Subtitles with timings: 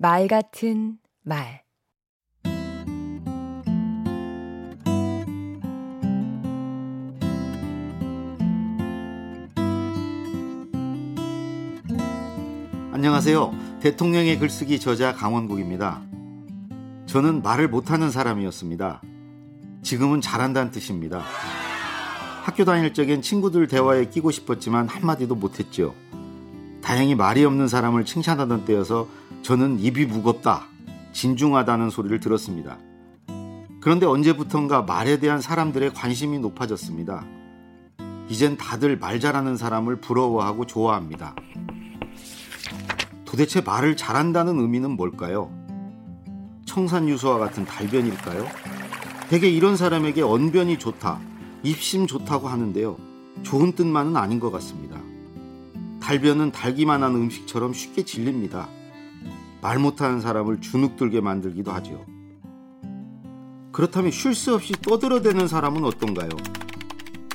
[0.00, 1.64] 말 같은 말
[12.92, 13.52] 안녕하세요.
[13.80, 16.00] 대통령의 글쓰기 저자 강원국입니다.
[17.06, 19.02] 저는 말을 못하는 사람이었습니다.
[19.82, 21.24] 지금은 잘한다는 뜻입니다.
[22.44, 25.92] 학교 다닐 적엔 친구들 대화에 끼고 싶었지만 한마디도 못했죠.
[26.84, 29.08] 다행히 말이 없는 사람을 칭찬하던 때여서
[29.42, 30.66] 저는 입이 무겁다,
[31.12, 32.78] 진중하다는 소리를 들었습니다.
[33.80, 37.24] 그런데 언제부턴가 말에 대한 사람들의 관심이 높아졌습니다.
[38.28, 41.34] 이젠 다들 말 잘하는 사람을 부러워하고 좋아합니다.
[43.24, 45.50] 도대체 말을 잘한다는 의미는 뭘까요?
[46.66, 48.46] 청산유수와 같은 달변일까요?
[49.30, 51.20] 대개 이런 사람에게 언변이 좋다,
[51.62, 52.96] 입심 좋다고 하는데요.
[53.42, 55.00] 좋은 뜻만은 아닌 것 같습니다.
[56.00, 58.68] 달변은 달기만 한 음식처럼 쉽게 질립니다.
[59.60, 62.04] 말 못하는 사람을 주눅들게 만들기도 하죠.
[63.72, 66.30] 그렇다면 쉴 새 없이 떠들어대는 사람은 어떤가요?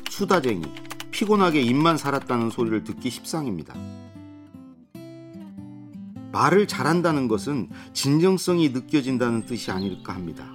[0.09, 0.63] 수다쟁이,
[1.11, 3.73] 피곤하게 입만 살았다는 소리를 듣기 십상입니다.
[6.31, 10.45] 말을 잘한다는 것은 진정성이 느껴진다는 뜻이 아닐까 합니다.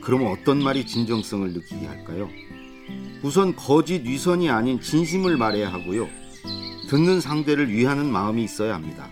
[0.00, 2.28] 그럼 어떤 말이 진정성을 느끼게 할까요?
[3.22, 6.08] 우선 거짓 위선이 아닌 진심을 말해야 하고요.
[6.88, 9.08] 듣는 상대를 위하는 마음이 있어야 합니다.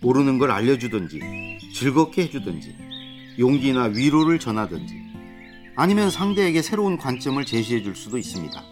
[0.00, 1.20] 모르는 걸 알려주든지,
[1.74, 2.76] 즐겁게 해주든지,
[3.38, 4.94] 용기나 위로를 전하든지,
[5.76, 8.62] 아니면 상대에게 새로운 관점을 제시해 줄 수도 있습니다.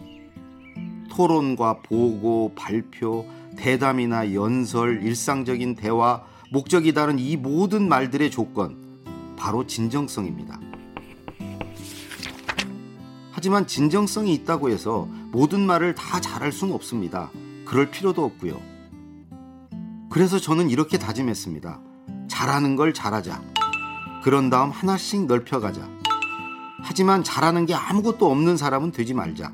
[1.10, 8.76] 토론과 보고, 발표, 대담이나 연설, 일상적인 대화, 목적이 다른 이 모든 말들의 조건,
[9.36, 10.60] 바로 진정성입니다.
[13.32, 17.30] 하지만 진정성이 있다고 해서 모든 말을 다 잘할 수는 없습니다.
[17.64, 18.75] 그럴 필요도 없고요.
[20.10, 21.80] 그래서 저는 이렇게 다짐했습니다.
[22.28, 23.42] 잘하는 걸 잘하자.
[24.22, 25.88] 그런 다음 하나씩 넓혀가자.
[26.82, 29.52] 하지만 잘하는 게 아무것도 없는 사람은 되지 말자.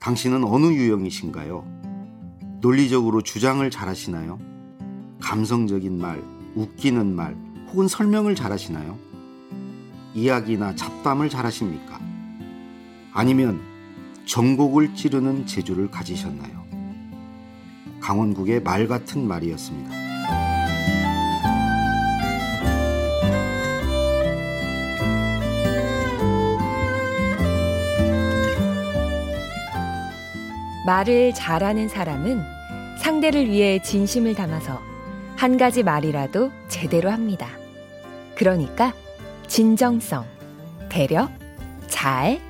[0.00, 2.58] 당신은 어느 유형이신가요?
[2.60, 4.38] 논리적으로 주장을 잘하시나요?
[5.20, 6.22] 감성적인 말,
[6.54, 7.36] 웃기는 말,
[7.68, 8.98] 혹은 설명을 잘하시나요?
[10.14, 12.00] 이야기나 잡담을 잘하십니까?
[13.12, 13.60] 아니면
[14.24, 16.57] 정곡을 찌르는 재주를 가지셨나요?
[18.08, 19.94] 강원국의 말 같은 말이었습니다.
[30.86, 32.40] 말을 잘하는 사람은
[32.98, 34.80] 상대를 위해 진심을 담아서
[35.36, 37.50] 한 가지 말이라도 제대로 합니다.
[38.34, 38.94] 그러니까
[39.48, 40.24] 진정성,
[40.88, 41.28] 배려,
[41.88, 42.40] 잘,